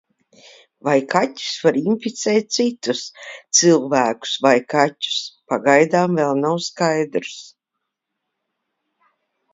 [0.87, 3.03] Vai kaķis var inficēt citus-
[3.59, 5.21] cilvēkus vai kaķus,
[5.53, 7.39] pagaidām vēl nav skaidrs.